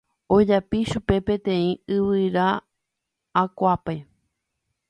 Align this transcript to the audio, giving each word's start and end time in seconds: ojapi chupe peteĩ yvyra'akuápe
ojapi 0.35 0.79
chupe 0.91 1.17
peteĩ 1.27 1.67
yvyra'akuápe 1.97 3.95